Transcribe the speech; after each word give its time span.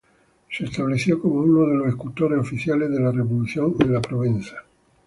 Se 0.49 0.65
estableció 0.65 1.21
como 1.21 1.41
uno 1.41 1.67
de 1.69 1.75
los 1.75 1.87
escultores 1.89 2.39
oficiales 2.39 2.89
de 2.89 2.99
la 3.01 3.11
Revolución 3.11 3.75
en 3.81 3.93
la 3.93 4.01
Provenza. 4.01 4.55